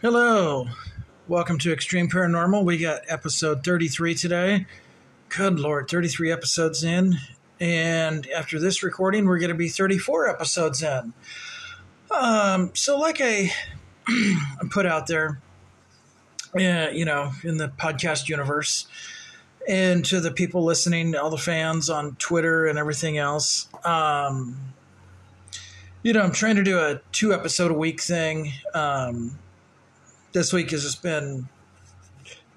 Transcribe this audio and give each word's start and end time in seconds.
Hello. 0.00 0.68
Welcome 1.26 1.58
to 1.58 1.72
Extreme 1.72 2.10
Paranormal. 2.10 2.62
We 2.62 2.78
got 2.78 3.00
episode 3.08 3.64
33 3.64 4.14
today. 4.14 4.66
Good 5.28 5.58
Lord, 5.58 5.90
33 5.90 6.30
episodes 6.30 6.84
in. 6.84 7.16
And 7.58 8.24
after 8.30 8.60
this 8.60 8.84
recording, 8.84 9.26
we're 9.26 9.40
going 9.40 9.48
to 9.48 9.56
be 9.56 9.68
34 9.68 10.28
episodes 10.28 10.84
in. 10.84 11.12
Um, 12.12 12.70
so, 12.76 12.96
like 12.96 13.20
I 13.20 13.50
put 14.70 14.86
out 14.86 15.08
there, 15.08 15.40
uh, 16.54 16.90
you 16.92 17.04
know, 17.04 17.32
in 17.42 17.56
the 17.56 17.66
podcast 17.66 18.28
universe, 18.28 18.86
and 19.66 20.04
to 20.04 20.20
the 20.20 20.30
people 20.30 20.62
listening, 20.62 21.16
all 21.16 21.30
the 21.30 21.36
fans 21.36 21.90
on 21.90 22.14
Twitter 22.20 22.66
and 22.66 22.78
everything 22.78 23.18
else, 23.18 23.66
um, 23.84 24.60
you 26.04 26.12
know, 26.12 26.22
I'm 26.22 26.30
trying 26.30 26.54
to 26.54 26.62
do 26.62 26.78
a 26.78 27.00
two 27.10 27.34
episode 27.34 27.72
a 27.72 27.74
week 27.74 28.00
thing. 28.00 28.52
Um, 28.74 29.36
this 30.32 30.52
week 30.52 30.70
has 30.70 30.82
just 30.82 31.02
been 31.02 31.48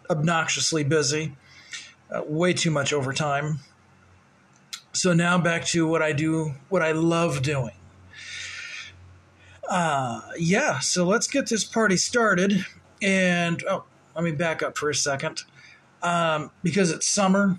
obnoxiously 0.09 0.83
busy, 0.83 1.35
uh, 2.11 2.21
way 2.25 2.53
too 2.53 2.71
much 2.71 2.91
overtime. 2.91 3.59
So 4.93 5.13
now 5.13 5.37
back 5.37 5.65
to 5.67 5.87
what 5.87 6.01
I 6.01 6.11
do, 6.11 6.53
what 6.69 6.81
I 6.81 6.91
love 6.91 7.41
doing. 7.41 7.75
Uh, 9.69 10.21
yeah, 10.37 10.79
so 10.79 11.05
let's 11.05 11.27
get 11.27 11.47
this 11.47 11.63
party 11.63 11.95
started. 11.95 12.65
And 13.01 13.63
oh, 13.69 13.85
let 14.15 14.23
me 14.23 14.31
back 14.31 14.61
up 14.61 14.77
for 14.77 14.89
a 14.89 14.95
second. 14.95 15.43
Um, 16.03 16.51
because 16.61 16.91
it's 16.91 17.07
summer, 17.07 17.57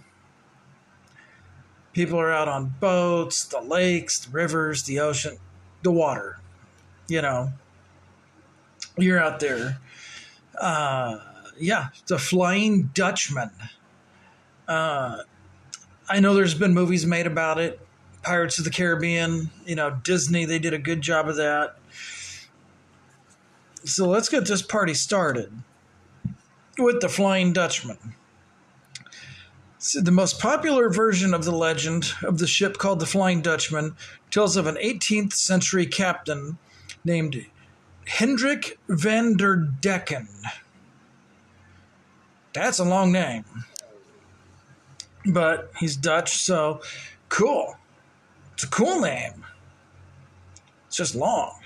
people 1.95 2.21
are 2.21 2.31
out 2.33 2.49
on 2.49 2.75
boats, 2.81 3.45
the 3.45 3.61
lakes, 3.61 4.21
the 4.21 4.31
rivers, 4.31 4.83
the 4.83 5.01
ocean, 5.01 5.39
the 5.83 5.91
water. 5.91 6.39
You 7.09 7.23
know, 7.23 7.53
you're 8.99 9.19
out 9.19 9.41
there 9.41 9.79
uh, 10.61 11.19
yeah, 11.59 11.89
the 12.07 12.19
Flying 12.19 12.91
Dutchman. 12.95 13.51
Uh, 14.69 15.19
I 16.09 16.21
know 16.21 16.35
there's 16.35 16.55
been 16.55 16.75
movies 16.75 17.07
made 17.07 17.27
about 17.27 17.59
it. 17.59 17.81
Pirates 18.23 18.59
of 18.59 18.65
the 18.65 18.71
Caribbean, 18.71 19.51
you 19.67 19.75
know, 19.75 19.99
Disney, 20.03 20.45
they 20.45 20.59
did 20.59 20.73
a 20.73 20.79
good 20.79 21.01
job 21.01 21.29
of 21.29 21.37
that. 21.37 21.77
So 23.85 24.07
let's 24.07 24.29
get 24.29 24.47
this 24.47 24.63
party 24.63 24.95
started 24.95 25.53
with 26.79 27.01
the 27.01 27.09
Flying 27.09 27.53
Dutchman. 27.53 28.15
So 29.79 30.01
the 30.01 30.13
most 30.13 30.39
popular 30.39 30.89
version 30.91 31.35
of 31.35 31.45
the 31.45 31.51
legend 31.51 32.13
of 32.23 32.39
the 32.39 32.47
ship 32.47 32.79
called 32.79 33.01
the 33.01 33.07
Flying 33.07 33.43
Dutchman 33.43 33.97
tells 34.31 34.57
of 34.57 34.69
an 34.69 34.77
18th 34.77 35.33
century 35.33 35.87
captain 35.87 36.59
named 37.05 37.45
Hendrik 38.07 38.79
van 38.89 39.37
der 39.37 39.57
Decken. 39.57 40.29
That's 42.53 42.79
a 42.79 42.85
long 42.85 43.13
name. 43.13 43.45
But 45.25 45.71
he's 45.79 45.97
Dutch, 45.97 46.37
so 46.37 46.83
cool. 47.29 47.77
It's 48.55 48.65
a 48.65 48.69
cool 48.69 49.01
name. 49.01 49.45
It's 50.87 50.97
just 50.97 51.15
long. 51.15 51.61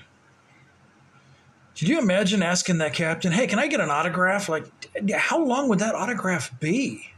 Could 1.77 1.89
you 1.89 1.99
imagine 1.99 2.41
asking 2.41 2.79
that 2.79 2.93
captain, 2.93 3.31
hey, 3.31 3.45
can 3.45 3.59
I 3.59 3.67
get 3.67 3.79
an 3.81 3.89
autograph? 3.89 4.49
Like, 4.49 4.65
how 5.13 5.43
long 5.43 5.69
would 5.69 5.79
that 5.79 5.93
autograph 5.93 6.57
be? 6.59 7.11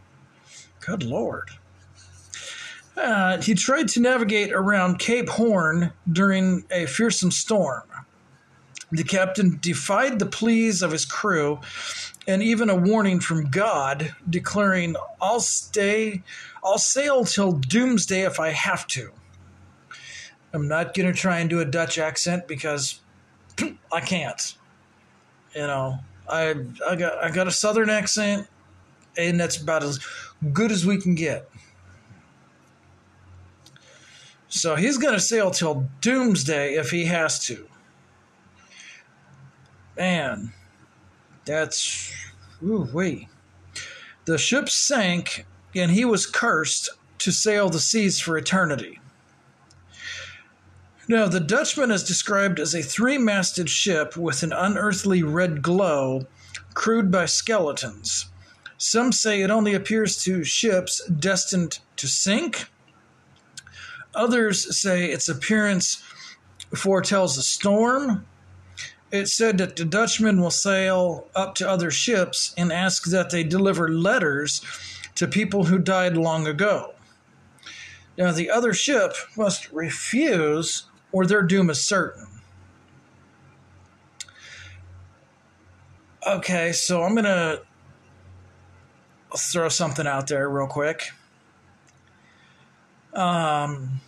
Good 0.81 1.04
Lord. 1.04 1.50
Uh, 2.98 3.42
he 3.42 3.54
tried 3.54 3.88
to 3.89 4.02
navigate 4.02 4.52
around 4.52 5.00
Cape 5.00 5.30
Horn 5.30 5.94
during 6.11 6.66
a 6.72 6.86
fearsome 6.88 7.31
storm. 7.31 7.89
The 8.92 9.04
captain 9.04 9.59
defied 9.62 10.20
the 10.20 10.26
pleas 10.26 10.82
of 10.82 10.92
his 10.92 11.06
crew 11.06 11.59
and 12.28 12.42
even 12.42 12.70
a 12.70 12.76
warning 12.76 13.20
from 13.20 13.50
God 13.50 14.16
declaring, 14.30 14.95
I'll 15.22 15.40
stay, 15.40 16.23
I'll 16.64 16.80
sail 16.80 17.23
till 17.23 17.54
doomsday 17.54 18.22
if 18.22 18.39
I 18.39 18.49
have 18.49 18.88
to. 18.88 19.11
I'm 20.54 20.67
not 20.67 20.95
going 20.95 21.05
to 21.11 21.14
try 21.14 21.39
and 21.39 21.49
do 21.49 21.60
a 21.60 21.66
Dutch 21.66 21.99
accent 21.99 22.48
because 22.48 22.99
I 23.92 24.02
can't. 24.02 24.55
You 25.55 25.67
know, 25.67 25.99
I, 26.28 26.55
I 26.88 26.95
got 26.95 27.23
I 27.23 27.32
got 27.32 27.48
a 27.48 27.52
southern 27.52 27.89
accent 27.89 28.48
and 29.17 29.39
that's 29.39 29.58
about 29.58 29.83
as 29.83 29.99
good 30.54 30.72
as 30.72 30.86
we 30.86 30.99
can 30.99 31.16
get. 31.16 31.49
So 34.48 34.76
he's 34.76 34.98
going 34.98 35.14
to 35.14 35.20
sail 35.20 35.52
till 35.52 35.89
doomsday 36.02 36.76
if 36.76 36.89
he 36.89 37.05
has 37.05 37.39
to. 37.45 37.67
Man, 39.99 40.54
that's. 41.43 42.14
Ooh. 42.64 42.87
The 44.23 44.37
ship 44.37 44.70
sank, 44.70 45.45
and 45.76 45.92
he 45.92 46.05
was 46.05 46.26
cursed 46.26 46.89
to 47.17 47.33
sail 47.33 47.70
the 47.70 47.82
seas 47.82 48.17
for 48.17 48.37
eternity. 48.37 49.02
Now, 51.10 51.27
the 51.27 51.42
Dutchman 51.42 51.92
is 51.92 52.04
described 52.04 52.61
as 52.61 52.73
a 52.73 52.82
three 52.82 53.17
masted 53.17 53.70
ship 53.70 54.15
with 54.15 54.42
an 54.42 54.54
unearthly 54.54 55.21
red 55.21 55.61
glow, 55.61 56.27
crewed 56.73 57.11
by 57.11 57.26
skeletons. 57.26 58.27
Some 58.77 59.11
say 59.11 59.42
it 59.42 59.52
only 59.52 59.73
appears 59.73 60.23
to 60.23 60.45
ships 60.45 61.05
destined 61.08 61.80
to 61.98 62.08
sink. 62.08 62.70
Others 64.16 64.80
say 64.80 65.11
its 65.11 65.27
appearance 65.27 66.02
foretells 66.73 67.37
a 67.37 67.42
storm 67.42 68.26
it 69.11 69.27
said 69.27 69.58
that 69.58 69.75
the 69.75 69.86
Dutchman 69.86 70.39
will 70.39 70.52
sail 70.52 71.27
up 71.36 71.55
to 71.55 71.70
other 71.70 71.89
ships 71.89 72.53
and 72.58 72.71
ask 72.71 73.05
that 73.05 73.31
they 73.31 73.43
deliver 73.43 73.89
letters 73.89 74.61
to 75.15 75.27
people 75.27 75.65
who 75.65 75.80
died 75.80 76.15
long 76.15 76.47
ago. 76.47 76.93
Now, 78.17 78.31
the 78.31 78.49
other 78.49 78.73
ship 78.73 79.14
must 79.36 79.71
refuse, 79.71 80.83
or 81.11 81.25
their 81.25 81.42
doom 81.42 81.69
is 81.69 81.81
certain. 81.81 82.27
Okay, 86.27 86.73
so 86.73 87.02
I'm 87.02 87.14
going 87.15 87.23
to 87.23 87.61
throw 89.37 89.69
something 89.69 90.05
out 90.05 90.27
there 90.27 90.49
real 90.49 90.67
quick. 90.67 91.11
Um, 93.14 94.02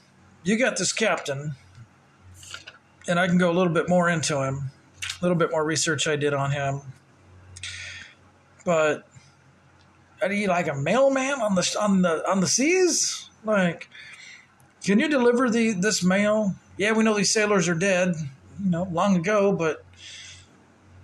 you 0.43 0.57
got 0.57 0.77
this 0.77 0.93
captain, 0.93 1.55
and 3.07 3.19
I 3.19 3.27
can 3.27 3.37
go 3.37 3.49
a 3.49 3.53
little 3.53 3.73
bit 3.73 3.89
more 3.89 4.09
into 4.09 4.43
him 4.43 4.71
little 5.21 5.37
bit 5.37 5.51
more 5.51 5.63
research 5.63 6.07
I 6.07 6.15
did 6.15 6.33
on 6.33 6.51
him. 6.51 6.81
But 8.65 9.07
are 10.21 10.31
you 10.31 10.47
like 10.47 10.67
a 10.67 10.75
mailman 10.75 11.41
on 11.41 11.55
the 11.55 11.77
on 11.79 12.01
the 12.01 12.29
on 12.29 12.39
the 12.41 12.47
seas? 12.47 13.29
Like, 13.43 13.89
can 14.83 14.99
you 14.99 15.07
deliver 15.07 15.49
the 15.49 15.71
this 15.71 16.03
mail? 16.03 16.55
Yeah, 16.77 16.93
we 16.93 17.03
know 17.03 17.15
these 17.15 17.33
sailors 17.33 17.67
are 17.67 17.75
dead, 17.75 18.15
you 18.63 18.69
know, 18.69 18.87
long 18.91 19.15
ago. 19.15 19.51
But 19.51 19.83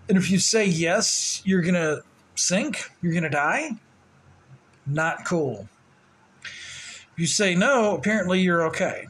and 0.09 0.17
if 0.17 0.29
you 0.29 0.39
say 0.39 0.65
yes, 0.65 1.41
you're 1.45 1.61
gonna 1.61 2.01
sink. 2.35 2.91
You're 3.01 3.13
gonna 3.13 3.29
die. 3.29 3.71
Not 4.85 5.25
cool. 5.25 5.67
You 7.15 7.25
say 7.25 7.55
no, 7.55 7.95
apparently 7.95 8.41
you're 8.41 8.63
okay. 8.67 9.07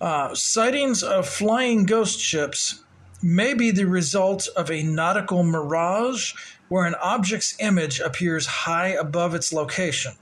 Uh, 0.00 0.34
sightings 0.34 1.02
of 1.02 1.28
flying 1.28 1.84
ghost 1.84 2.20
ships 2.20 2.84
may 3.22 3.52
be 3.52 3.70
the 3.70 3.86
result 3.86 4.48
of 4.56 4.70
a 4.70 4.82
nautical 4.82 5.42
mirage 5.42 6.34
where 6.68 6.86
an 6.86 6.94
object's 7.02 7.56
image 7.58 7.98
appears 7.98 8.46
high 8.46 8.88
above 8.88 9.34
its 9.34 9.52
location, 9.52 10.12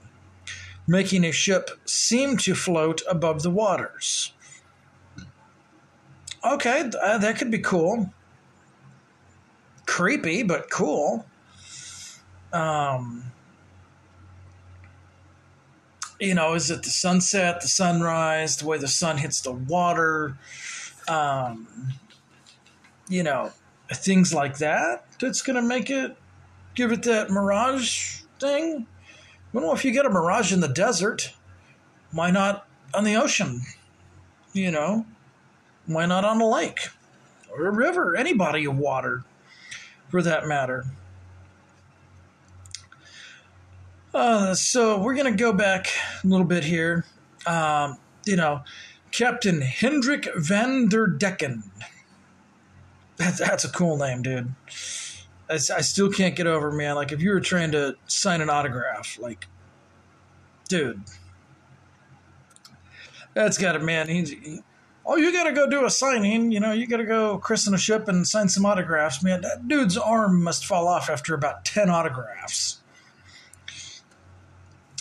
making 0.87 1.23
a 1.23 1.31
ship 1.31 1.69
seem 1.85 2.37
to 2.37 2.55
float 2.55 3.01
above 3.07 3.43
the 3.43 3.51
waters. 3.51 4.33
Okay, 6.43 6.89
uh, 7.01 7.17
that 7.17 7.37
could 7.37 7.51
be 7.51 7.59
cool. 7.59 8.11
Creepy, 9.85 10.43
but 10.43 10.69
cool. 10.69 11.25
Um, 12.53 13.31
you 16.19 16.33
know, 16.33 16.53
is 16.53 16.71
it 16.71 16.83
the 16.83 16.89
sunset, 16.89 17.61
the 17.61 17.67
sunrise, 17.67 18.57
the 18.57 18.65
way 18.65 18.77
the 18.77 18.87
sun 18.87 19.17
hits 19.17 19.41
the 19.41 19.51
water, 19.51 20.37
um, 21.07 21.67
you 23.09 23.23
know, 23.23 23.51
things 23.93 24.33
like 24.33 24.57
that 24.57 25.05
that's 25.19 25.41
going 25.41 25.55
to 25.55 25.61
make 25.61 25.89
it, 25.89 26.17
give 26.75 26.91
it 26.91 27.03
that 27.03 27.29
mirage 27.29 28.21
thing. 28.39 28.87
Well, 29.53 29.73
if 29.73 29.85
you 29.85 29.91
get 29.91 30.05
a 30.05 30.09
mirage 30.09 30.51
in 30.51 30.59
the 30.59 30.67
desert, 30.67 31.33
why 32.11 32.31
not 32.31 32.67
on 32.93 33.03
the 33.03 33.15
ocean? 33.15 33.61
You 34.53 34.71
know, 34.71 35.05
why 35.85 36.05
not 36.05 36.25
on 36.25 36.41
a 36.41 36.47
lake 36.47 36.89
or 37.51 37.67
a 37.67 37.71
river, 37.71 38.15
any 38.15 38.33
body 38.33 38.65
of 38.65 38.77
water 38.77 39.23
for 40.09 40.21
that 40.21 40.47
matter? 40.47 40.85
Uh, 44.17 44.55
so 44.55 44.99
we're 44.99 45.13
going 45.13 45.31
to 45.31 45.37
go 45.37 45.53
back 45.53 45.89
a 46.23 46.27
little 46.27 46.43
bit 46.43 46.63
here. 46.63 47.05
Um, 47.45 47.99
you 48.25 48.35
know, 48.35 48.63
Captain 49.11 49.61
Hendrik 49.61 50.27
van 50.35 50.89
der 50.89 51.07
Decken. 51.07 51.61
That's, 53.17 53.63
a 53.63 53.69
cool 53.69 53.95
name, 53.95 54.23
dude. 54.23 54.55
I, 55.47 55.53
I 55.53 55.81
still 55.81 56.11
can't 56.11 56.35
get 56.35 56.47
over, 56.47 56.71
man. 56.71 56.95
Like, 56.95 57.11
if 57.11 57.21
you 57.21 57.29
were 57.29 57.39
trying 57.39 57.71
to 57.73 57.95
sign 58.07 58.41
an 58.41 58.49
autograph, 58.49 59.19
like, 59.19 59.45
dude, 60.67 61.03
that's 63.35 63.59
got 63.59 63.75
it, 63.75 63.83
man. 63.83 64.07
He's, 64.07 64.31
he, 64.31 64.61
oh, 65.05 65.17
you 65.17 65.31
got 65.31 65.43
to 65.43 65.51
go 65.51 65.69
do 65.69 65.85
a 65.85 65.91
signing. 65.91 66.51
You 66.51 66.59
know, 66.59 66.71
you 66.71 66.87
got 66.87 66.97
to 66.97 67.05
go 67.05 67.37
christen 67.37 67.75
a 67.75 67.77
ship 67.77 68.07
and 68.07 68.27
sign 68.27 68.49
some 68.49 68.65
autographs, 68.65 69.21
man. 69.21 69.41
That 69.41 69.67
dude's 69.67 69.95
arm 69.95 70.41
must 70.41 70.65
fall 70.65 70.87
off 70.87 71.07
after 71.07 71.35
about 71.35 71.65
10 71.65 71.91
autographs. 71.91 72.76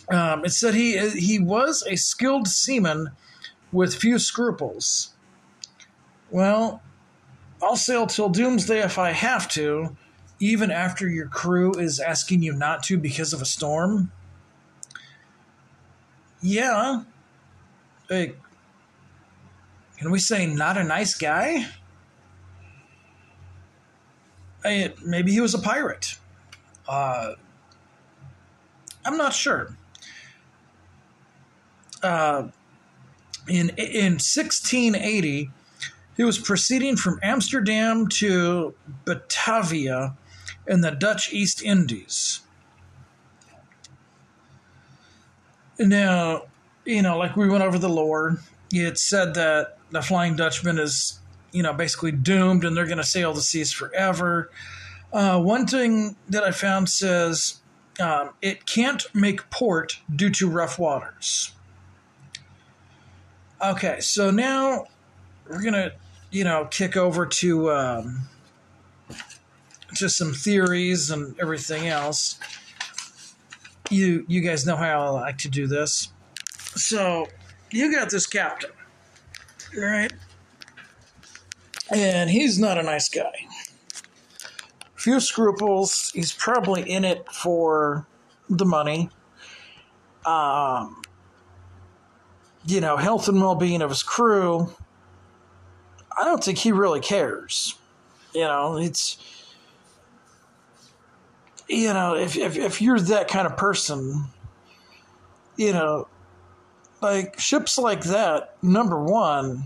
Um, 0.08 0.44
it 0.44 0.50
said 0.50 0.74
he 0.74 0.98
he 1.10 1.38
was 1.38 1.82
a 1.86 1.96
skilled 1.96 2.46
seaman 2.46 3.10
with 3.72 3.94
few 3.94 4.18
scruples. 4.18 5.14
Well, 6.30 6.82
I'll 7.62 7.76
sail 7.76 8.06
till 8.06 8.28
doomsday 8.28 8.80
if 8.80 8.98
I 8.98 9.10
have 9.10 9.48
to, 9.50 9.96
even 10.38 10.70
after 10.70 11.08
your 11.08 11.26
crew 11.26 11.72
is 11.72 11.98
asking 11.98 12.42
you 12.42 12.52
not 12.52 12.82
to 12.84 12.98
because 12.98 13.32
of 13.32 13.42
a 13.42 13.46
storm. 13.46 14.12
Yeah. 16.40 17.02
Hey, 18.08 18.34
can 19.96 20.10
we 20.10 20.18
say 20.18 20.46
not 20.46 20.76
a 20.76 20.84
nice 20.84 21.14
guy? 21.14 21.66
Hey, 24.62 24.92
maybe 25.04 25.32
he 25.32 25.40
was 25.40 25.54
a 25.54 25.58
pirate. 25.58 26.16
Uh, 26.88 27.32
I'm 29.04 29.16
not 29.16 29.32
sure. 29.32 29.75
Uh, 32.06 32.48
in 33.48 33.70
in 33.70 34.14
1680, 34.14 35.50
he 36.16 36.22
was 36.22 36.38
proceeding 36.38 36.96
from 36.96 37.18
Amsterdam 37.22 38.06
to 38.08 38.74
Batavia 39.04 40.16
in 40.66 40.80
the 40.80 40.92
Dutch 40.92 41.32
East 41.32 41.62
Indies. 41.62 42.40
Now, 45.78 46.44
you 46.84 47.02
know, 47.02 47.18
like 47.18 47.36
we 47.36 47.48
went 47.48 47.62
over 47.62 47.78
the 47.78 47.88
lore, 47.88 48.38
it 48.72 48.98
said 48.98 49.34
that 49.34 49.78
the 49.90 50.00
Flying 50.00 50.36
Dutchman 50.36 50.78
is, 50.78 51.20
you 51.52 51.62
know, 51.62 51.72
basically 51.72 52.12
doomed 52.12 52.64
and 52.64 52.76
they're 52.76 52.86
going 52.86 52.98
to 52.98 53.04
sail 53.04 53.32
the 53.32 53.42
seas 53.42 53.72
forever. 53.72 54.50
Uh, 55.12 55.40
one 55.40 55.66
thing 55.66 56.16
that 56.28 56.44
I 56.44 56.50
found 56.50 56.88
says 56.88 57.60
um, 58.00 58.30
it 58.42 58.66
can't 58.66 59.04
make 59.14 59.48
port 59.50 59.98
due 60.14 60.30
to 60.30 60.48
rough 60.48 60.78
waters. 60.78 61.52
Okay, 63.62 64.00
so 64.00 64.30
now 64.30 64.84
we're 65.48 65.62
to, 65.72 65.92
you 66.30 66.44
know, 66.44 66.66
kick 66.70 66.96
over 66.96 67.26
to. 67.26 67.70
Um, 67.72 68.28
just 69.96 70.16
some 70.16 70.32
theories 70.32 71.10
and 71.10 71.38
everything 71.40 71.88
else. 71.88 72.38
You 73.90 74.24
you 74.28 74.40
guys 74.40 74.66
know 74.66 74.76
how 74.76 75.06
I 75.06 75.08
like 75.08 75.38
to 75.38 75.48
do 75.48 75.66
this. 75.66 76.08
So 76.74 77.26
you 77.70 77.92
got 77.92 78.10
this 78.10 78.26
captain, 78.26 78.70
right? 79.76 80.12
And 81.90 82.28
he's 82.28 82.58
not 82.58 82.78
a 82.78 82.82
nice 82.82 83.08
guy. 83.08 83.32
Few 84.96 85.20
scruples. 85.20 86.10
He's 86.14 86.32
probably 86.32 86.82
in 86.82 87.04
it 87.04 87.30
for 87.32 88.06
the 88.50 88.64
money. 88.64 89.08
Um, 90.24 91.02
you 92.66 92.80
know, 92.80 92.96
health 92.96 93.28
and 93.28 93.40
well 93.40 93.54
being 93.54 93.82
of 93.82 93.90
his 93.90 94.02
crew. 94.02 94.74
I 96.18 96.24
don't 96.24 96.42
think 96.42 96.58
he 96.58 96.72
really 96.72 97.00
cares. 97.00 97.74
You 98.34 98.42
know, 98.42 98.76
it's 98.76 99.18
you 101.68 101.92
know, 101.92 102.14
if, 102.14 102.36
if, 102.36 102.56
if 102.56 102.80
you're 102.80 103.00
that 103.00 103.28
kind 103.28 103.46
of 103.46 103.56
person, 103.56 104.26
you 105.56 105.72
know, 105.72 106.06
like 107.00 107.38
ships 107.38 107.78
like 107.78 108.04
that, 108.04 108.56
number 108.62 109.02
one, 109.02 109.64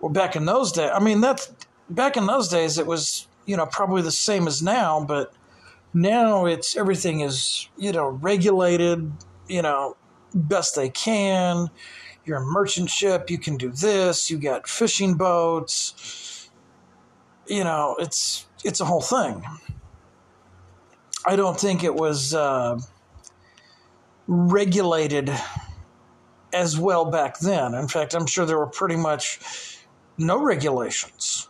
well, 0.00 0.10
back 0.12 0.34
in 0.34 0.46
those 0.46 0.72
days, 0.72 0.90
I 0.92 1.00
mean, 1.00 1.20
that's 1.20 1.52
back 1.88 2.16
in 2.16 2.26
those 2.26 2.48
days, 2.48 2.78
it 2.78 2.86
was, 2.86 3.26
you 3.46 3.56
know, 3.56 3.66
probably 3.66 4.02
the 4.02 4.10
same 4.10 4.46
as 4.46 4.62
now, 4.62 5.04
but 5.04 5.32
now 5.92 6.46
it's 6.46 6.76
everything 6.76 7.20
is, 7.20 7.68
you 7.76 7.92
know, 7.92 8.08
regulated, 8.08 9.12
you 9.48 9.62
know, 9.62 9.96
best 10.34 10.76
they 10.76 10.88
can. 10.88 11.68
You're 12.24 12.38
a 12.38 12.44
merchant 12.44 12.88
ship, 12.88 13.30
you 13.30 13.38
can 13.38 13.56
do 13.56 13.70
this, 13.70 14.30
you 14.30 14.38
got 14.38 14.68
fishing 14.68 15.14
boats, 15.14 16.48
you 17.48 17.64
know, 17.64 17.96
it's, 17.98 18.46
it's 18.64 18.80
a 18.80 18.84
whole 18.84 19.00
thing. 19.00 19.44
I 21.26 21.36
don't 21.36 21.58
think 21.58 21.82
it 21.82 21.94
was 21.94 22.32
uh, 22.32 22.78
regulated 24.26 25.32
as 26.52 26.78
well 26.78 27.04
back 27.04 27.38
then. 27.38 27.74
In 27.74 27.88
fact, 27.88 28.14
I'm 28.14 28.26
sure 28.26 28.46
there 28.46 28.58
were 28.58 28.66
pretty 28.66 28.96
much 28.96 29.78
no 30.18 30.42
regulations 30.42 31.48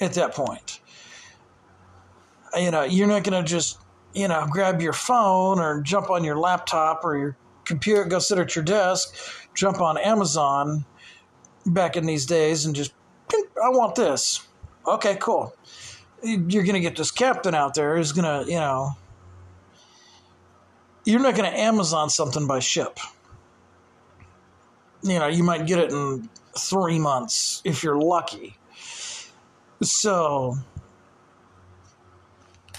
at 0.00 0.14
that 0.14 0.34
point. 0.34 0.80
You 2.56 2.70
know, 2.70 2.82
you're 2.82 3.06
not 3.06 3.22
going 3.22 3.42
to 3.42 3.48
just, 3.48 3.78
you 4.14 4.28
know, 4.28 4.46
grab 4.50 4.80
your 4.80 4.92
phone 4.92 5.60
or 5.60 5.80
jump 5.82 6.10
on 6.10 6.24
your 6.24 6.36
laptop 6.36 7.04
or 7.04 7.16
your 7.16 7.36
computer, 7.70 8.04
go 8.04 8.18
sit 8.18 8.38
at 8.38 8.54
your 8.54 8.64
desk, 8.64 9.14
jump 9.54 9.80
on 9.80 9.96
Amazon 9.98 10.84
back 11.66 11.96
in 11.96 12.06
these 12.06 12.26
days 12.26 12.66
and 12.66 12.74
just, 12.74 12.92
I 13.32 13.68
want 13.70 13.94
this. 13.94 14.46
Okay, 14.86 15.16
cool 15.16 15.54
you're 16.22 16.64
going 16.64 16.74
to 16.74 16.80
get 16.80 16.96
this 16.96 17.10
captain 17.10 17.54
out 17.54 17.74
there 17.74 17.96
who's 17.96 18.12
going 18.12 18.24
to, 18.24 18.50
you 18.50 18.58
know, 18.58 18.90
you're 21.04 21.20
not 21.20 21.34
going 21.34 21.50
to 21.50 21.58
Amazon 21.58 22.10
something 22.10 22.46
by 22.46 22.58
ship. 22.58 22.98
You 25.02 25.18
know, 25.18 25.28
you 25.28 25.42
might 25.42 25.66
get 25.66 25.78
it 25.78 25.92
in 25.92 26.28
three 26.58 26.98
months 26.98 27.62
if 27.64 27.82
you're 27.82 27.98
lucky. 27.98 28.58
So, 29.82 30.56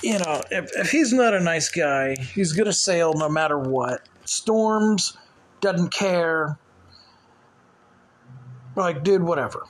you 0.04 0.20
know, 0.20 0.42
if, 0.52 0.70
if 0.76 0.92
he's 0.92 1.12
not 1.12 1.34
a 1.34 1.40
nice 1.40 1.70
guy, 1.70 2.16
he's 2.16 2.54
going 2.54 2.68
to 2.68 2.74
sail 2.74 3.14
no 3.16 3.28
matter 3.28 3.58
what. 3.58 4.08
Storms, 4.32 5.18
doesn't 5.60 5.90
care. 5.90 6.58
Like, 8.78 9.04
dude, 9.04 9.24
whatever. 9.24 9.66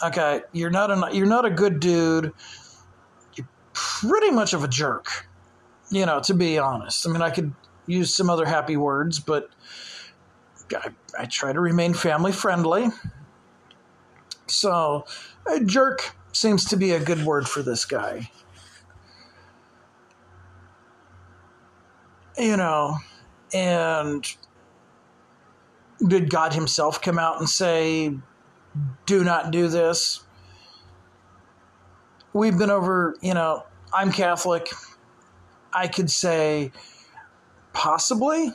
Okay, 0.00 0.42
you're 0.52 0.70
not 0.70 0.90
a 0.92 1.14
you're 1.14 1.26
not 1.26 1.44
a 1.44 1.50
good 1.50 1.80
dude 1.80 2.32
You're 3.34 3.48
pretty 3.72 4.30
much 4.30 4.54
of 4.54 4.62
a 4.62 4.68
jerk, 4.68 5.26
you 5.90 6.06
know, 6.06 6.20
to 6.20 6.34
be 6.34 6.56
honest. 6.56 7.06
I 7.06 7.10
mean, 7.10 7.20
I 7.20 7.30
could 7.30 7.52
use 7.86 8.14
some 8.14 8.30
other 8.30 8.46
happy 8.46 8.76
words, 8.76 9.18
but 9.18 9.50
I, 10.72 10.90
I 11.18 11.24
try 11.26 11.52
to 11.52 11.60
remain 11.60 11.92
family 11.92 12.30
friendly. 12.30 12.90
So, 14.46 15.04
a 15.46 15.64
jerk 15.64 16.14
seems 16.32 16.64
to 16.66 16.76
be 16.76 16.92
a 16.92 17.00
good 17.00 17.24
word 17.26 17.48
for 17.48 17.62
this 17.62 17.84
guy. 17.84 18.30
You 22.38 22.56
know, 22.56 22.98
and 23.52 24.24
did 26.06 26.30
God 26.30 26.54
Himself 26.54 27.00
come 27.02 27.18
out 27.18 27.38
and 27.38 27.48
say, 27.48 28.14
do 29.06 29.24
not 29.24 29.50
do 29.50 29.68
this? 29.68 30.24
we've 32.32 32.56
been 32.56 32.70
over, 32.70 33.16
you 33.20 33.34
know, 33.34 33.64
I'm 33.92 34.12
Catholic. 34.12 34.68
I 35.72 35.88
could 35.88 36.10
say 36.10 36.72
possibly, 37.72 38.52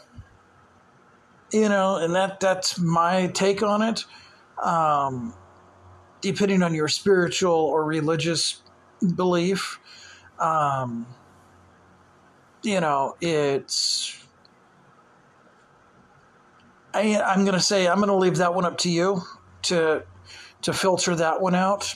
you 1.52 1.70
know, 1.70 1.98
and 1.98 2.16
that 2.16 2.40
that's 2.40 2.80
my 2.80 3.28
take 3.28 3.64
on 3.64 3.82
it. 3.82 4.06
Um, 4.62 5.34
depending 6.22 6.64
on 6.64 6.74
your 6.74 6.88
spiritual 6.88 7.54
or 7.54 7.84
religious 7.86 8.62
belief, 9.16 9.80
um, 10.40 11.06
you 12.64 12.80
know, 12.80 13.16
it's. 13.22 14.25
I, 16.96 17.22
I'm 17.22 17.46
going 17.46 17.56
to 17.56 17.62
say 17.62 17.88
I'm 17.88 17.98
going 17.98 18.10
to 18.10 18.16
leave 18.16 18.38
that 18.38 18.54
one 18.56 18.66
up 18.66 18.80
to 18.80 18.90
you 18.90 19.22
to 19.64 20.04
to 20.64 20.74
filter 20.74 21.16
that 21.16 21.42
one 21.42 21.56
out. 21.56 21.96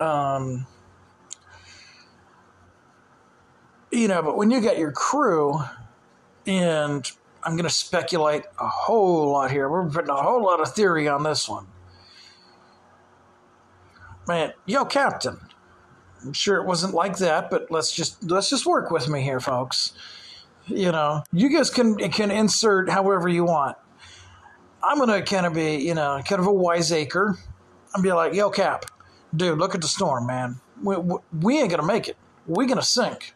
Um, 0.00 0.66
you 3.92 4.08
know, 4.08 4.22
but 4.22 4.36
when 4.36 4.50
you 4.50 4.60
get 4.60 4.78
your 4.78 4.92
crew, 4.92 5.60
and 6.46 7.10
I'm 7.42 7.52
going 7.52 7.68
to 7.68 7.74
speculate 7.74 8.44
a 8.58 8.68
whole 8.68 9.32
lot 9.32 9.50
here. 9.50 9.68
We're 9.68 9.88
putting 9.88 10.10
a 10.10 10.22
whole 10.22 10.42
lot 10.42 10.60
of 10.60 10.74
theory 10.74 11.08
on 11.08 11.22
this 11.22 11.48
one. 11.48 11.66
Man, 14.26 14.52
yo, 14.66 14.84
Captain. 14.84 15.38
I'm 16.24 16.32
sure 16.32 16.56
it 16.56 16.66
wasn't 16.66 16.94
like 16.94 17.18
that, 17.18 17.50
but 17.50 17.70
let's 17.70 17.92
just 17.92 18.22
let's 18.30 18.48
just 18.48 18.64
work 18.64 18.90
with 18.90 19.08
me 19.08 19.22
here, 19.22 19.40
folks. 19.40 19.92
You 20.66 20.92
know, 20.92 21.24
you 21.32 21.48
guys 21.48 21.70
can 21.70 21.96
can 22.10 22.30
insert 22.30 22.88
however 22.88 23.28
you 23.28 23.44
want. 23.44 23.76
I'm 24.82 24.98
gonna 24.98 25.22
kind 25.22 25.46
of 25.46 25.54
be, 25.54 25.76
you 25.76 25.94
know, 25.94 26.20
kind 26.26 26.40
of 26.40 26.46
a 26.46 26.52
wiseacre. 26.52 27.38
I'm 27.94 28.02
be 28.02 28.12
like, 28.12 28.34
yo, 28.34 28.50
Cap, 28.50 28.86
dude, 29.34 29.58
look 29.58 29.74
at 29.74 29.80
the 29.80 29.88
storm, 29.88 30.26
man. 30.26 30.60
We, 30.82 30.96
we, 30.96 31.16
we 31.40 31.58
ain't 31.60 31.70
gonna 31.70 31.86
make 31.86 32.08
it. 32.08 32.16
we 32.46 32.66
gonna 32.66 32.82
sink. 32.82 33.34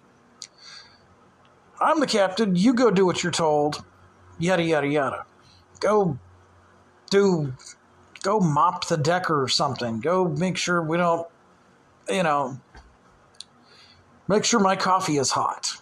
I'm 1.81 2.01
the 2.01 2.07
captain. 2.07 2.57
You 2.57 2.75
go 2.75 2.91
do 2.91 3.05
what 3.05 3.23
you're 3.23 3.33
told. 3.33 3.85
Yada 4.39 4.63
yada 4.63 4.87
yada. 4.87 5.25
Go 5.81 6.19
do. 7.11 7.55
Go 8.23 8.41
mop 8.41 8.89
the 8.89 8.97
deck 8.97 9.31
or 9.31 9.47
something. 9.49 10.01
Go 10.01 10.27
make 10.29 10.57
sure 10.57 10.83
we 10.83 10.97
don't. 10.97 11.27
You 12.09 12.23
know. 12.23 12.61
Make 14.29 14.45
sure 14.45 14.59
my 14.59 14.75
coffee 14.75 15.19
is 15.19 15.31
hot. 15.31 15.73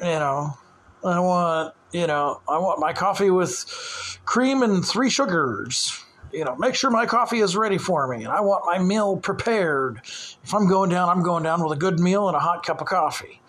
You 0.00 0.06
know, 0.06 0.58
I 1.02 1.18
want. 1.18 1.74
You 1.92 2.06
know, 2.06 2.40
I 2.48 2.58
want 2.58 2.80
my 2.80 2.92
coffee 2.92 3.30
with 3.30 4.18
cream 4.24 4.62
and 4.62 4.84
three 4.84 5.08
sugars 5.08 6.02
you 6.32 6.44
know, 6.44 6.54
make 6.56 6.74
sure 6.74 6.90
my 6.90 7.06
coffee 7.06 7.40
is 7.40 7.56
ready 7.56 7.78
for 7.78 8.06
me 8.06 8.24
and 8.24 8.32
I 8.32 8.40
want 8.40 8.64
my 8.66 8.78
meal 8.78 9.16
prepared. 9.16 10.00
If 10.04 10.54
I'm 10.54 10.68
going 10.68 10.90
down, 10.90 11.08
I'm 11.08 11.22
going 11.22 11.42
down 11.42 11.62
with 11.62 11.72
a 11.72 11.80
good 11.80 11.98
meal 11.98 12.28
and 12.28 12.36
a 12.36 12.40
hot 12.40 12.64
cup 12.64 12.80
of 12.80 12.86
coffee. 12.86 13.40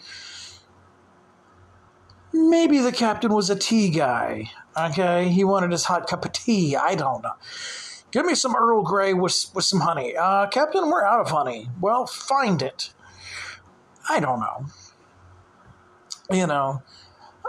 Maybe 2.33 2.79
the 2.79 2.91
captain 2.91 3.33
was 3.33 3.49
a 3.49 3.55
tea 3.55 3.89
guy. 3.89 4.51
Okay, 4.77 5.29
he 5.29 5.43
wanted 5.43 5.71
his 5.71 5.85
hot 5.85 6.07
cup 6.07 6.23
of 6.23 6.31
tea. 6.31 6.75
I 6.75 6.95
don't 6.95 7.23
know. 7.23 7.33
Give 8.11 8.25
me 8.25 8.35
some 8.35 8.55
Earl 8.55 8.83
Grey 8.83 9.13
with, 9.13 9.51
with 9.53 9.65
some 9.65 9.81
honey. 9.81 10.15
Uh, 10.15 10.47
Captain, 10.47 10.89
we're 10.89 11.03
out 11.03 11.19
of 11.19 11.29
honey. 11.29 11.69
Well, 11.81 12.05
find 12.05 12.61
it. 12.61 12.93
I 14.09 14.19
don't 14.19 14.39
know. 14.39 14.67
You 16.31 16.47
know, 16.47 16.83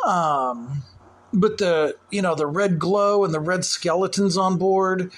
um, 0.07 0.83
but 1.33 1.59
the 1.59 1.97
you 2.11 2.23
know 2.23 2.35
the 2.35 2.47
red 2.47 2.79
glow 2.79 3.25
and 3.25 3.33
the 3.33 3.41
red 3.41 3.65
skeletons 3.65 4.37
on 4.37 4.59
board. 4.59 5.13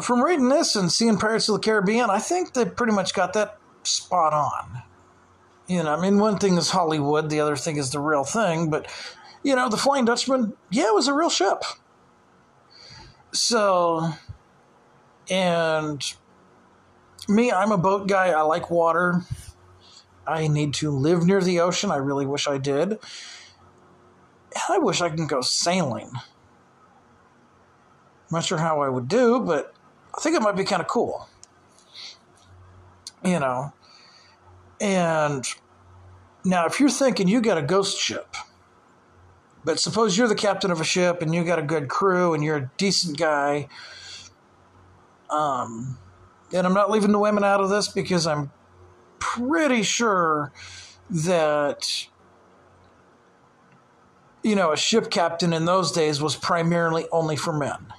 From 0.00 0.22
reading 0.22 0.48
this 0.48 0.74
and 0.74 0.90
seeing 0.90 1.18
Pirates 1.18 1.48
of 1.48 1.54
the 1.54 1.60
Caribbean, 1.60 2.10
I 2.10 2.18
think 2.18 2.54
they 2.54 2.64
pretty 2.64 2.92
much 2.94 3.14
got 3.14 3.34
that 3.34 3.58
spot 3.82 4.32
on. 4.32 4.82
You 5.68 5.82
know, 5.82 5.94
I 5.94 6.00
mean, 6.00 6.18
one 6.18 6.38
thing 6.38 6.56
is 6.56 6.70
Hollywood, 6.70 7.30
the 7.30 7.40
other 7.40 7.56
thing 7.56 7.76
is 7.76 7.90
the 7.90 8.00
real 8.00 8.24
thing. 8.24 8.70
But 8.70 8.86
you 9.42 9.54
know, 9.54 9.68
the 9.68 9.76
Flying 9.76 10.04
Dutchman, 10.04 10.54
yeah, 10.70 10.88
it 10.88 10.94
was 10.94 11.08
a 11.08 11.14
real 11.14 11.30
ship. 11.30 11.62
So, 13.32 14.12
and 15.30 16.14
me, 17.28 17.50
I'm 17.50 17.72
a 17.72 17.78
boat 17.78 18.08
guy. 18.08 18.30
I 18.30 18.42
like 18.42 18.70
water. 18.70 19.22
I 20.26 20.46
need 20.46 20.74
to 20.74 20.90
live 20.90 21.26
near 21.26 21.40
the 21.40 21.60
ocean. 21.60 21.90
I 21.90 21.96
really 21.96 22.26
wish 22.26 22.46
I 22.46 22.58
did. 22.58 22.98
I 24.68 24.78
wish 24.78 25.00
I 25.00 25.08
can 25.08 25.26
go 25.26 25.40
sailing. 25.40 26.10
I'm 26.14 26.20
not 28.30 28.44
sure 28.44 28.58
how 28.58 28.80
I 28.82 28.88
would 28.88 29.08
do, 29.08 29.40
but 29.40 29.74
I 30.16 30.20
think 30.20 30.36
it 30.36 30.42
might 30.42 30.56
be 30.56 30.64
kind 30.64 30.80
of 30.80 30.88
cool. 30.88 31.28
You 33.24 33.38
know, 33.38 33.72
and 34.80 35.44
now 36.44 36.66
if 36.66 36.80
you're 36.80 36.88
thinking 36.88 37.28
you 37.28 37.40
got 37.40 37.56
a 37.56 37.62
ghost 37.62 37.98
ship, 37.98 38.34
but 39.64 39.78
suppose 39.78 40.18
you're 40.18 40.26
the 40.26 40.34
captain 40.34 40.72
of 40.72 40.80
a 40.80 40.84
ship 40.84 41.22
and 41.22 41.32
you 41.32 41.44
got 41.44 41.60
a 41.60 41.62
good 41.62 41.88
crew 41.88 42.34
and 42.34 42.42
you're 42.42 42.56
a 42.56 42.70
decent 42.78 43.16
guy, 43.16 43.68
um, 45.30 45.98
and 46.52 46.66
I'm 46.66 46.74
not 46.74 46.90
leaving 46.90 47.12
the 47.12 47.18
women 47.20 47.44
out 47.44 47.60
of 47.60 47.70
this 47.70 47.86
because 47.86 48.26
I'm 48.26 48.50
pretty 49.22 49.82
sure 49.82 50.52
that 51.08 52.08
you 54.42 54.56
know, 54.56 54.72
a 54.72 54.76
ship 54.76 55.10
captain 55.10 55.52
in 55.52 55.64
those 55.64 55.92
days 55.92 56.20
was 56.20 56.34
primarily 56.36 57.06
only 57.12 57.36
for 57.36 57.52
men. 57.52 57.92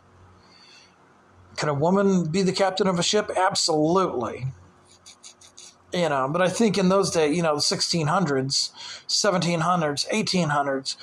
Can 1.55 1.69
a 1.69 1.73
woman 1.73 2.25
be 2.25 2.41
the 2.41 2.51
captain 2.51 2.87
of 2.87 2.99
a 2.99 3.03
ship? 3.03 3.31
Absolutely. 3.35 4.47
You 5.93 6.09
know, 6.09 6.27
but 6.27 6.41
I 6.41 6.49
think 6.49 6.77
in 6.77 6.89
those 6.89 7.11
days, 7.11 7.35
you 7.35 7.43
know, 7.43 7.55
the 7.55 7.61
1600s, 7.61 8.71
1700s, 9.07 10.09
1800s, 10.09 10.95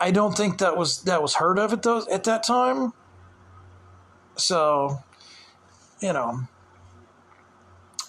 I 0.00 0.10
don't 0.12 0.36
think 0.36 0.58
that 0.58 0.76
was 0.76 1.02
that 1.02 1.20
was 1.20 1.34
heard 1.34 1.58
of 1.58 1.72
at 1.72 1.82
those 1.82 2.06
at 2.06 2.22
that 2.24 2.44
time. 2.44 2.92
So, 4.36 5.02
you 6.00 6.12
know, 6.12 6.42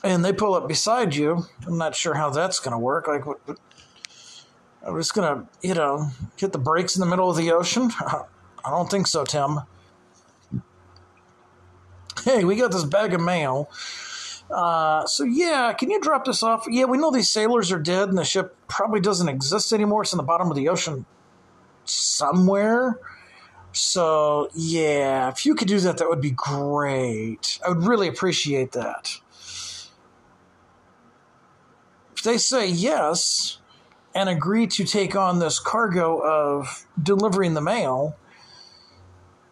and 0.04 0.24
they 0.24 0.34
pull 0.34 0.54
up 0.54 0.68
beside 0.68 1.16
you. 1.16 1.46
I'm 1.66 1.78
not 1.78 1.96
sure 1.96 2.14
how 2.14 2.30
that's 2.30 2.60
going 2.60 2.72
to 2.72 2.78
work. 2.78 3.08
Like, 3.08 3.26
what, 3.26 3.40
I'm 4.86 4.98
just 4.98 5.14
gonna, 5.14 5.48
you 5.62 5.74
know, 5.74 6.10
hit 6.38 6.52
the 6.52 6.58
brakes 6.58 6.96
in 6.96 7.02
the 7.02 7.06
middle 7.06 7.30
of 7.30 7.38
the 7.38 7.52
ocean? 7.52 7.92
I 8.00 8.70
don't 8.70 8.90
think 8.90 9.08
so, 9.08 9.24
Tim. 9.24 9.60
Hey, 12.24 12.44
we 12.44 12.56
got 12.56 12.72
this 12.72 12.84
bag 12.84 13.14
of 13.14 13.22
mail. 13.22 13.70
Uh, 14.50 15.06
so 15.06 15.24
yeah, 15.24 15.74
can 15.74 15.92
you 15.92 16.00
drop 16.00 16.26
this 16.26 16.42
off? 16.42 16.66
Yeah, 16.68 16.86
we 16.86 16.98
know 16.98 17.12
these 17.12 17.30
sailors 17.30 17.72
are 17.72 17.80
dead, 17.80 18.10
and 18.10 18.18
the 18.18 18.24
ship 18.24 18.56
probably 18.68 19.00
doesn't 19.00 19.30
exist 19.30 19.72
anymore. 19.72 20.04
It's 20.04 20.14
in 20.14 20.18
the 20.18 20.24
bottom 20.24 20.50
of 20.50 20.56
the 20.56 20.70
ocean 20.70 21.06
somewhere. 21.86 23.00
So 23.72 24.50
yeah, 24.56 25.30
if 25.30 25.46
you 25.46 25.56
could 25.56 25.68
do 25.68 25.80
that, 25.82 25.98
that 25.98 26.10
would 26.10 26.22
be 26.22 26.32
great. 26.32 27.60
I 27.66 27.70
would 27.70 27.86
really 27.86 28.08
appreciate 28.08 28.72
that. 28.72 29.18
If 32.20 32.24
they 32.24 32.38
say 32.38 32.68
yes, 32.68 33.60
and 34.14 34.28
agree 34.28 34.68
to 34.68 34.84
take 34.84 35.16
on 35.16 35.40
this 35.40 35.58
cargo 35.58 36.20
of 36.20 36.86
delivering 37.02 37.54
the 37.54 37.62
mail, 37.62 38.18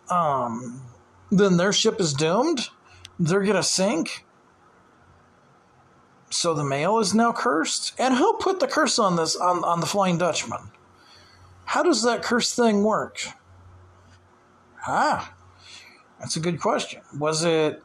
um, 0.09 0.81
then 1.31 1.55
their 1.55 1.71
ship 1.71 2.01
is 2.01 2.13
doomed. 2.13 2.67
They're 3.17 3.43
going 3.43 3.55
to 3.55 3.63
sink. 3.63 4.25
So 6.29 6.53
the 6.53 6.65
mail 6.65 6.99
is 6.99 7.13
now 7.13 7.31
cursed. 7.31 7.93
And 7.97 8.15
who 8.15 8.33
put 8.33 8.59
the 8.59 8.67
curse 8.67 8.99
on 8.99 9.15
this 9.15 9.37
on, 9.37 9.63
on 9.63 9.79
the 9.79 9.85
Flying 9.85 10.17
Dutchman? 10.17 10.71
How 11.63 11.83
does 11.83 12.03
that 12.03 12.21
curse 12.21 12.53
thing 12.53 12.83
work? 12.83 13.21
Ah, 14.85 15.33
that's 16.19 16.35
a 16.35 16.41
good 16.41 16.59
question. 16.59 17.01
Was 17.17 17.45
it, 17.45 17.81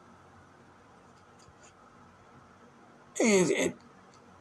it, 3.17 3.49
it 3.49 3.75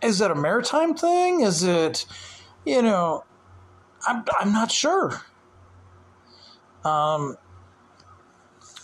is 0.03 0.21
it 0.21 0.31
a 0.31 0.35
maritime 0.35 0.95
thing? 0.95 1.41
Is 1.41 1.63
it 1.63 2.07
you 2.65 2.83
know, 2.83 3.25
I'm 4.07 4.25
I'm 4.39 4.53
not 4.53 4.71
sure. 4.71 5.21
Um, 6.85 7.37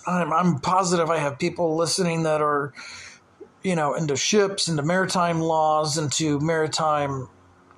I'm 0.06 0.32
I'm 0.32 0.58
positive 0.60 1.10
I 1.10 1.18
have 1.18 1.38
people 1.38 1.76
listening 1.76 2.22
that 2.25 2.40
are, 2.40 2.72
you 3.62 3.76
know, 3.76 3.94
into 3.94 4.16
ships, 4.16 4.68
into 4.68 4.82
maritime 4.82 5.40
laws, 5.40 5.98
into 5.98 6.40
maritime 6.40 7.28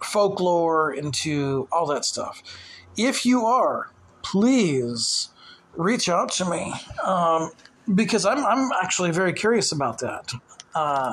folklore, 0.02 0.92
into 0.92 1.68
all 1.72 1.86
that 1.86 2.04
stuff. 2.04 2.42
If 2.96 3.24
you 3.24 3.46
are, 3.46 3.90
please 4.22 5.30
reach 5.74 6.08
out 6.08 6.32
to 6.32 6.44
me 6.44 6.74
um, 7.04 7.50
because 7.94 8.24
I'm 8.24 8.44
I'm 8.44 8.70
actually 8.82 9.10
very 9.10 9.32
curious 9.32 9.72
about 9.72 9.98
that. 10.00 10.32
Uh, 10.74 11.12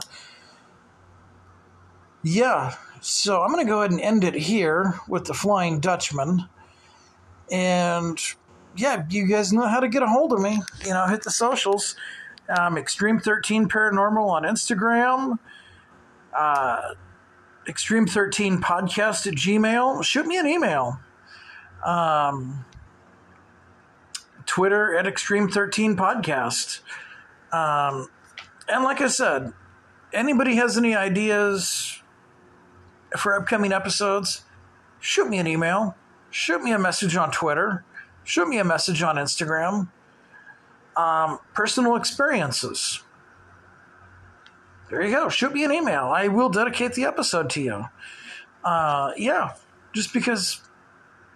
yeah, 2.27 2.75
so 2.99 3.41
I'm 3.41 3.51
going 3.51 3.65
to 3.65 3.69
go 3.69 3.79
ahead 3.79 3.91
and 3.91 4.01
end 4.01 4.23
it 4.23 4.33
here 4.33 4.99
with 5.07 5.25
the 5.25 5.33
Flying 5.33 5.79
Dutchman. 5.79 6.47
And 7.49 8.19
yeah, 8.75 9.05
you 9.09 9.27
guys 9.27 9.53
know 9.53 9.67
how 9.67 9.79
to 9.79 9.87
get 9.87 10.03
a 10.03 10.07
hold 10.07 10.33
of 10.33 10.41
me. 10.41 10.61
You 10.83 10.91
know, 10.91 11.07
hit 11.07 11.23
the 11.23 11.31
socials. 11.31 11.95
Um, 12.49 12.77
Extreme 12.77 13.19
13 13.19 13.69
Paranormal 13.69 14.27
on 14.27 14.43
Instagram. 14.43 15.39
Uh, 16.33 16.95
Extreme 17.67 18.07
13 18.07 18.61
Podcast 18.61 19.25
at 19.27 19.35
Gmail. 19.35 20.03
Shoot 20.03 20.25
me 20.25 20.37
an 20.37 20.47
email. 20.47 20.99
Um, 21.85 22.65
Twitter 24.45 24.97
at 24.97 25.07
Extreme 25.07 25.49
13 25.49 25.95
Podcast. 25.95 26.81
Um, 27.53 28.09
and 28.67 28.83
like 28.83 28.99
I 28.99 29.07
said, 29.07 29.53
anybody 30.11 30.55
has 30.55 30.77
any 30.77 30.95
ideas 30.95 32.01
for 33.15 33.35
upcoming 33.35 33.71
episodes, 33.71 34.43
shoot 34.99 35.29
me 35.29 35.37
an 35.37 35.47
email, 35.47 35.95
shoot 36.29 36.61
me 36.61 36.71
a 36.71 36.79
message 36.79 37.15
on 37.15 37.31
Twitter, 37.31 37.85
shoot 38.23 38.47
me 38.47 38.57
a 38.57 38.63
message 38.63 39.01
on 39.01 39.15
Instagram. 39.15 39.89
Um, 40.95 41.39
personal 41.53 41.95
experiences. 41.95 43.03
There 44.89 45.03
you 45.03 45.13
go. 45.13 45.29
Shoot 45.29 45.53
me 45.53 45.63
an 45.63 45.71
email. 45.71 46.05
I 46.05 46.27
will 46.27 46.49
dedicate 46.49 46.93
the 46.93 47.05
episode 47.05 47.49
to 47.51 47.61
you. 47.61 47.85
Uh, 48.63 49.11
yeah, 49.15 49.53
just 49.93 50.13
because, 50.13 50.61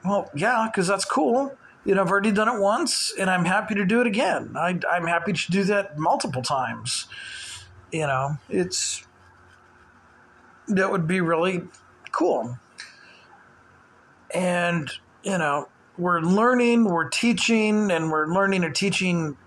well, 0.04 0.32
yeah, 0.34 0.68
because 0.72 0.88
that's 0.88 1.06
cool. 1.06 1.56
You 1.86 1.96
know, 1.96 2.02
I've 2.02 2.12
already 2.12 2.32
done 2.32 2.48
it 2.48 2.60
once, 2.60 3.14
and 3.20 3.30
I'm 3.30 3.46
happy 3.46 3.76
to 3.76 3.86
do 3.86 4.02
it 4.02 4.08
again. 4.08 4.54
I, 4.56 4.80
I'm 4.90 5.06
happy 5.06 5.34
to 5.34 5.52
do 5.52 5.64
that 5.66 5.98
multiple 5.98 6.42
times. 6.42 7.08
You 7.92 8.08
know, 8.08 8.38
it's 8.50 9.04
that 10.76 10.92
would 10.92 11.08
be 11.08 11.22
really 11.22 11.64
cool. 12.12 12.58
And, 14.34 14.90
you 15.24 15.38
know, 15.38 15.68
we're 15.98 16.22
learning, 16.22 16.86
we're 16.86 17.10
teaching, 17.10 17.92
and 17.92 18.12
we're 18.12 18.28
learning 18.28 18.64
and 18.64 18.74
teaching 18.74 19.38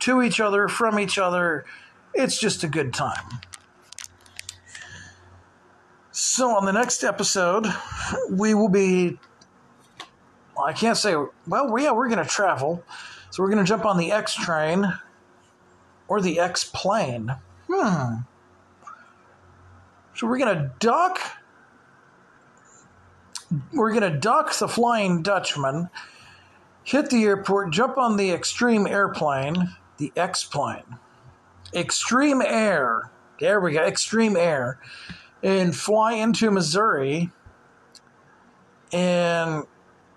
to 0.00 0.22
each 0.22 0.40
other, 0.40 0.68
from 0.68 0.98
each 0.98 1.18
other. 1.18 1.64
It's 2.14 2.40
just 2.40 2.64
a 2.64 2.68
good 2.68 2.94
time. 2.94 3.40
So, 6.12 6.56
on 6.56 6.64
the 6.64 6.72
next 6.72 7.04
episode, 7.04 7.66
we 8.30 8.54
will 8.54 8.68
be. 8.68 9.18
I 10.62 10.72
can't 10.72 10.96
say. 10.96 11.14
Well, 11.46 11.78
yeah, 11.78 11.92
we're 11.92 12.08
going 12.08 12.22
to 12.22 12.28
travel. 12.28 12.82
So, 13.30 13.42
we're 13.42 13.50
going 13.50 13.64
to 13.64 13.68
jump 13.68 13.84
on 13.84 13.96
the 13.96 14.12
X 14.12 14.34
train 14.34 14.92
or 16.08 16.20
the 16.20 16.40
X 16.40 16.64
plane. 16.64 17.36
Hmm. 17.70 18.22
So, 20.20 20.26
we're 20.26 20.36
going 20.36 20.54
to 20.54 20.70
dock. 20.80 21.18
We're 23.72 23.92
going 23.98 24.12
to 24.12 24.18
dock 24.18 24.54
the 24.54 24.68
Flying 24.68 25.22
Dutchman, 25.22 25.88
hit 26.84 27.08
the 27.08 27.24
airport, 27.24 27.70
jump 27.72 27.96
on 27.96 28.18
the 28.18 28.30
Extreme 28.30 28.86
airplane, 28.86 29.70
the 29.96 30.12
X 30.14 30.44
plane. 30.44 30.98
Extreme 31.74 32.42
Air. 32.42 33.10
There 33.40 33.60
we 33.60 33.72
go, 33.72 33.82
Extreme 33.82 34.36
Air 34.36 34.78
and 35.42 35.74
fly 35.74 36.12
into 36.12 36.50
Missouri. 36.50 37.30
And 38.92 39.64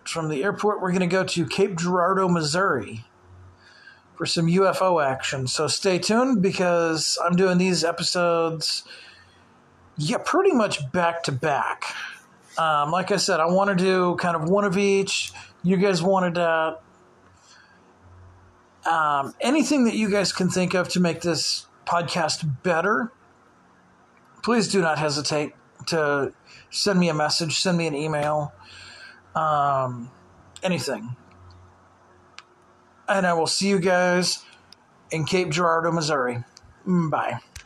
from 0.06 0.30
the 0.30 0.44
airport, 0.44 0.82
we're 0.82 0.92
going 0.92 1.00
to 1.00 1.08
go 1.08 1.24
to 1.24 1.46
Cape 1.46 1.78
Girardeau, 1.78 2.28
Missouri 2.28 3.06
for 4.16 4.26
some 4.26 4.48
UFO 4.48 5.04
action. 5.04 5.48
So 5.48 5.68
stay 5.68 5.98
tuned 5.98 6.42
because 6.42 7.18
I'm 7.24 7.36
doing 7.36 7.58
these 7.58 7.84
episodes, 7.84 8.84
yeah, 9.98 10.18
pretty 10.24 10.52
much 10.52 10.92
back 10.92 11.24
to 11.24 11.32
back. 11.32 11.84
Um, 12.58 12.92
like 12.92 13.12
I 13.12 13.18
said, 13.18 13.40
I 13.40 13.48
want 13.48 13.76
to 13.78 13.84
do 13.84 14.16
kind 14.16 14.36
of 14.36 14.50
one 14.50 14.64
of 14.64 14.78
each. 14.78 15.34
You 15.64 15.78
guys 15.78 16.04
wanted 16.04 16.36
that. 16.36 16.82
Um, 18.90 19.34
anything 19.40 19.86
that 19.86 19.96
you 19.96 20.10
guys 20.10 20.34
can 20.34 20.50
think 20.50 20.74
of 20.74 20.90
to 20.90 21.00
make 21.00 21.22
this 21.22 21.68
podcast 21.86 22.64
better 22.64 23.12
please 24.44 24.68
do 24.68 24.82
not 24.82 25.00
hesitate 25.00 25.54
to 25.88 26.34
send 26.70 27.00
me 27.00 27.10
a 27.10 27.14
message, 27.14 27.60
send 27.60 27.78
me 27.78 27.88
an 27.88 27.96
email, 27.96 28.54
um, 29.36 30.12
anything. 30.62 31.16
And 33.08 33.26
I 33.26 33.34
will 33.34 33.48
see 33.48 33.70
you 33.70 33.80
guys 33.80 34.44
in 35.12 35.26
Cape 35.26 35.50
Girardeau, 35.50 35.92
Missouri. 35.92 36.44
Bye. 36.86 37.40